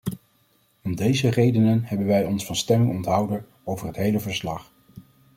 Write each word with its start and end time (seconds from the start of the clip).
Om 0.81 0.95
deze 0.95 1.29
redenen 1.29 1.83
hebben 1.83 2.07
wij 2.07 2.25
ons 2.25 2.45
van 2.45 2.55
stemming 2.55 2.91
onthouden 2.95 3.45
over 3.63 3.87
het 3.87 3.95
hele 3.95 4.19
verslag. 4.19 4.71